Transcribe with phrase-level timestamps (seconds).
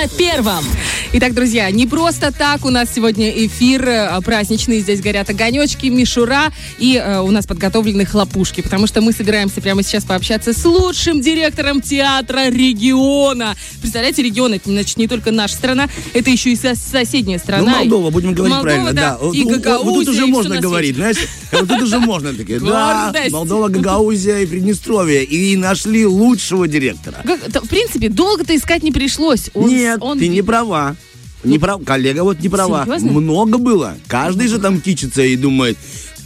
[0.00, 0.64] на первом.
[1.10, 4.80] Итак, друзья, не просто так у нас сегодня эфир э, праздничный.
[4.80, 9.82] Здесь горят огонечки, мишура и э, у нас подготовлены хлопушки, потому что мы собираемся прямо
[9.82, 13.56] сейчас пообщаться с лучшим директором театра региона.
[13.80, 17.62] Представляете, регион это значит не только наша страна, это еще и со- соседняя страна.
[17.72, 19.28] Ну, Молдова, будем говорить Молдова, правильно, да, да.
[19.32, 21.16] и вот- Гагаузия, Вот тут уже можно говорить, знаешь,
[21.52, 23.14] вот тут уже можно такие, да.
[23.30, 25.24] Молдова, Гагаузия и Приднестровье.
[25.24, 27.16] И нашли лучшего директора.
[27.24, 29.48] В принципе, долго-то искать не пришлось.
[29.54, 30.96] Он- Нет, он ты не права.
[31.44, 31.84] Не прав...
[31.84, 32.84] Коллега вот не права.
[32.84, 33.12] Серьезно?
[33.12, 33.96] Много было.
[34.06, 35.78] Каждый же там кичится и думает,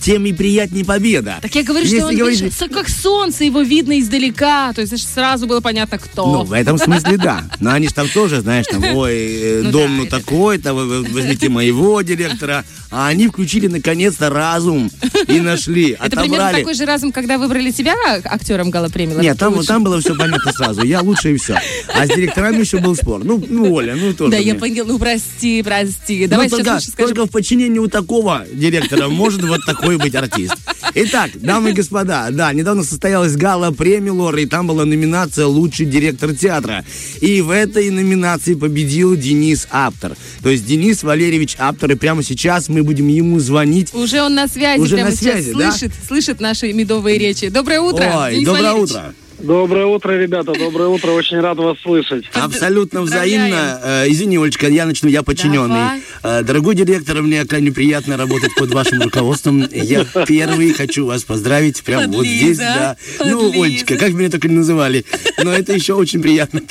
[0.03, 1.39] тем и приятнее победа.
[1.41, 4.73] Так я говорю, Если что он говорить- со- как солнце, его видно издалека.
[4.73, 6.27] То есть сразу было понятно, кто.
[6.27, 7.45] Ну, в этом смысле да.
[7.61, 11.03] Но они же там тоже, знаешь, там, ой, э, Ну дом да, ну такой-то, вы-
[11.05, 12.65] возьмите моего директора.
[12.95, 14.91] А они включили наконец-то разум
[15.27, 16.57] и нашли, Это примерно отобрали.
[16.63, 19.15] такой же разум, когда выбрали тебя актером Гала Премии.
[19.19, 20.83] Нет, там, там было все понятно сразу.
[20.85, 21.59] Я лучше и все.
[21.95, 23.25] А с директорами еще был спор.
[23.25, 24.33] Ну, ну Оля, ну тоже.
[24.33, 24.61] Да, я мне.
[24.61, 24.85] понял.
[24.87, 26.23] Ну, прости, прости.
[26.25, 27.15] Ну, Давай сейчас только, лучше скажем.
[27.17, 30.55] только в подчинении у такого директора может вот такой быть артист.
[30.95, 35.87] Итак, дамы и господа, да, недавно состоялась гала премии Лор, и там была номинация «Лучший
[35.87, 36.85] директор театра».
[37.21, 40.17] И в этой номинации победил Денис Аптер.
[40.43, 43.95] То есть Денис Валерьевич Аптер, и прямо сейчас мы будем ему звонить.
[43.95, 45.73] Уже он на связи, Уже прямо на сейчас связи, да?
[45.73, 47.49] слышит, слышит наши медовые речи.
[47.49, 48.05] Доброе утро.
[48.25, 48.91] Ой, Денис доброе Валерьевич.
[48.91, 49.15] утро.
[49.43, 52.25] Доброе утро, ребята, доброе утро, очень рад вас слышать.
[52.33, 53.81] Абсолютно взаимно.
[53.83, 55.69] Э, извини, Олечка, я начну, я подчиненный.
[55.69, 56.03] Давай.
[56.23, 59.69] Э, дорогой директор, мне крайне приятно работать под вашим руководством.
[59.73, 62.97] Я первый хочу вас поздравить прямо вот здесь, да.
[63.19, 63.51] Ну.
[63.63, 65.05] Олечка, как меня только не называли.
[65.43, 66.63] Но это еще очень приятно.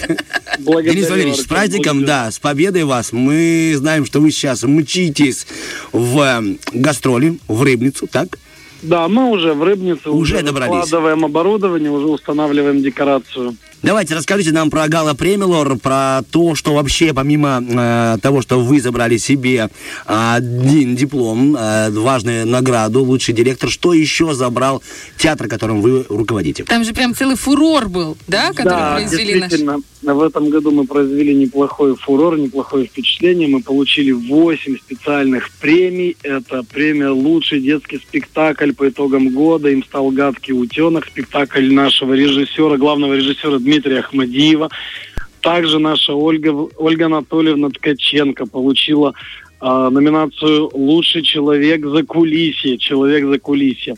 [0.59, 2.25] Благодарю, Денис Валерьевич, с праздником, благодарю.
[2.25, 3.11] да, с победой вас.
[3.11, 5.45] Мы знаем, что вы сейчас мчитесь
[5.91, 8.37] в э, гастроли, в Рыбницу, так?
[8.81, 10.87] Да, мы уже в Рыбнице, Уже уже, добрались.
[10.87, 13.55] складываем оборудование, уже устанавливаем декорацию.
[13.83, 18.79] Давайте расскажите нам про Гала Премилор, про то, что вообще помимо э, того, что вы
[18.79, 19.69] забрали себе
[20.05, 24.83] один диплом, э, важную награду, лучший директор, что еще забрал
[25.17, 26.63] театр, которым вы руководите?
[26.63, 30.85] Там же прям целый фурор был, да, который да, произвели действительно, в этом году мы
[30.85, 33.47] произвели неплохой фурор, неплохое впечатление.
[33.47, 36.17] Мы получили 8 специальных премий.
[36.21, 39.69] Это премия «Лучший детский спектакль» по итогам года.
[39.69, 44.69] Им стал «Гадкий утенок», спектакль нашего режиссера, главного режиссера Дмитрия Ахмадиева.
[45.41, 49.13] Также наша Ольга, Ольга Анатольевна Ткаченко получила
[49.59, 53.95] а, номинацию «Лучший человек за кулисье», «Человек за кулисье».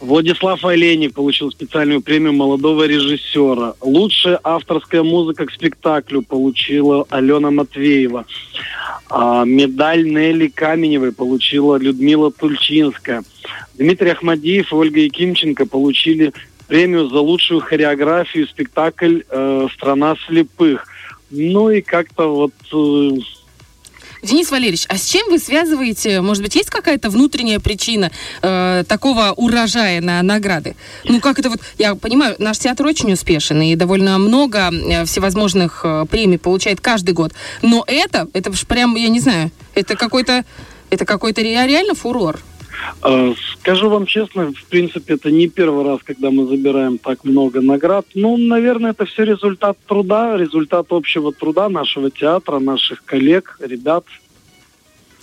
[0.00, 3.74] Владислав Олейник получил специальную премию молодого режиссера.
[3.82, 8.24] Лучшая авторская музыка к спектаклю получила Алена Матвеева.
[9.10, 13.22] А, медаль Нелли Каменевой получила Людмила Тульчинская.
[13.74, 16.32] Дмитрий Ахмадиев и Ольга Якимченко получили
[16.70, 20.86] премию за лучшую хореографию спектакль э, «Страна слепых».
[21.30, 23.20] Ну и как-то вот э,
[24.22, 29.32] Денис Валерьевич, а с чем вы связываете, может быть, есть какая-то внутренняя причина э, такого
[29.36, 30.76] урожая на награды?
[31.04, 35.80] Ну, как это вот, я понимаю, наш театр очень успешен и довольно много э, всевозможных
[35.82, 37.32] э, премий получает каждый год.
[37.62, 40.44] Но это, это ж прям, я не знаю, это какой-то,
[40.90, 42.38] это какой-то ре- реально фурор.
[43.60, 48.06] Скажу вам честно, в принципе, это не первый раз, когда мы забираем так много наград.
[48.14, 54.04] Ну, наверное, это все результат труда, результат общего труда нашего театра, наших коллег, ребят.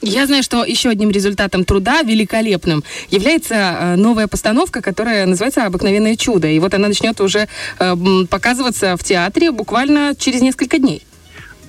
[0.03, 6.15] Я знаю, что еще одним результатом труда великолепным является э, новая постановка, которая называется «Обыкновенное
[6.15, 6.47] чудо».
[6.47, 7.47] И вот она начнет уже
[7.79, 7.95] э,
[8.29, 11.01] показываться в театре буквально через несколько дней.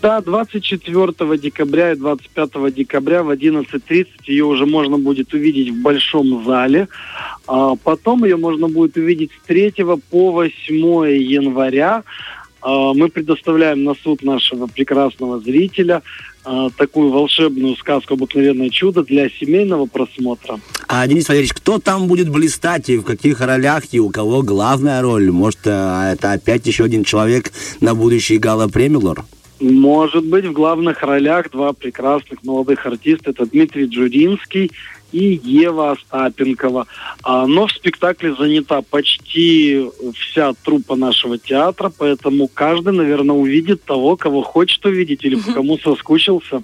[0.01, 6.45] Да, 24 декабря и 25 декабря в 11.30 ее уже можно будет увидеть в большом
[6.45, 6.89] зале.
[7.47, 9.73] А потом ее можно будет увидеть с 3
[10.11, 10.75] по 8
[11.21, 12.05] января.
[12.61, 16.03] А, Мы предоставляем на суд нашего прекрасного зрителя
[16.45, 20.61] а, такую волшебную сказку «Обыкновенное чудо» для семейного просмотра.
[20.87, 25.03] А, Денис Валерьевич, кто там будет блистать и в каких ролях, и у кого главная
[25.03, 25.31] роль?
[25.31, 29.25] Может, э, это опять еще один человек на будущий Гала Премилор?
[29.61, 33.31] Может быть, в главных ролях два прекрасных молодых артиста.
[33.31, 34.71] Это Дмитрий Джуринский
[35.13, 36.87] и Ева Остапенкова.
[37.23, 44.17] А, но в спектакле занята почти вся труппа нашего театра, поэтому каждый, наверное, увидит того,
[44.17, 46.63] кого хочет увидеть или по кому соскучился.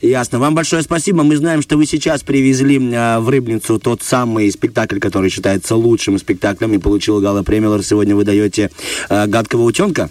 [0.00, 0.38] Ясно.
[0.38, 1.22] Вам большое спасибо.
[1.22, 6.18] Мы знаем, что вы сейчас привезли э, в Рыбницу тот самый спектакль, который считается лучшим
[6.18, 7.82] спектаклем и получил Гала Премилор.
[7.82, 8.70] Сегодня вы даете
[9.10, 10.10] э, «Гадкого утенка».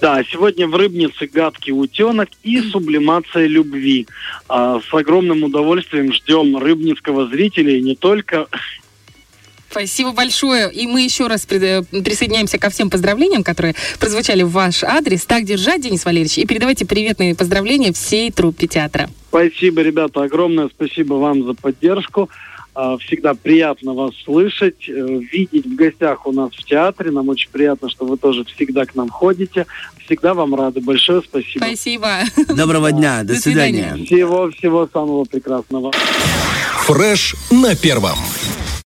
[0.00, 4.06] Да, сегодня в Рыбнице «Гадкий утенок» и «Сублимация любви».
[4.48, 8.46] А, с огромным удовольствием ждем рыбницкого зрителя и не только.
[9.70, 10.72] Спасибо большое.
[10.72, 15.24] И мы еще раз э, присоединяемся ко всем поздравлениям, которые прозвучали в ваш адрес.
[15.24, 16.38] Так держать, Денис Валерьевич.
[16.38, 19.08] И передавайте приветные поздравления всей труппе театра.
[19.28, 20.22] Спасибо, ребята.
[20.22, 22.30] Огромное спасибо вам за поддержку.
[22.78, 24.92] А, всегда приятно вас слышать, э,
[25.32, 27.10] видеть в гостях у нас в театре.
[27.10, 29.64] Нам очень приятно, что вы тоже всегда к нам ходите.
[30.04, 30.82] Всегда вам рады.
[30.82, 31.64] Большое спасибо.
[31.64, 32.18] Спасибо.
[32.54, 33.22] Доброго дня.
[33.22, 33.84] До, До свидания.
[33.84, 34.04] свидания.
[34.04, 35.90] Всего-всего самого прекрасного.
[36.84, 38.18] Фреш на первом.